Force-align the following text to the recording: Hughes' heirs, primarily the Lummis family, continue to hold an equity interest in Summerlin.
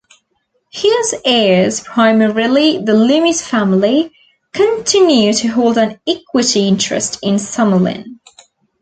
Hughes' 0.71 1.13
heirs, 1.23 1.81
primarily 1.81 2.79
the 2.79 2.95
Lummis 2.95 3.39
family, 3.45 4.11
continue 4.51 5.31
to 5.33 5.47
hold 5.49 5.77
an 5.77 5.99
equity 6.07 6.67
interest 6.67 7.19
in 7.21 7.35
Summerlin. 7.35 8.17